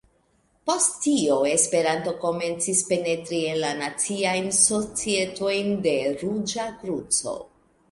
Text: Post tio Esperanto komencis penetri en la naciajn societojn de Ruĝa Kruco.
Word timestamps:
Post 0.69 0.95
tio 1.01 1.35
Esperanto 1.49 2.13
komencis 2.23 2.81
penetri 2.93 3.43
en 3.51 3.61
la 3.65 3.71
naciajn 3.83 4.49
societojn 4.63 5.73
de 5.87 5.97
Ruĝa 6.25 6.69
Kruco. 6.83 7.39